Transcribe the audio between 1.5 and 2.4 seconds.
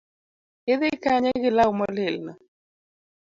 law molil no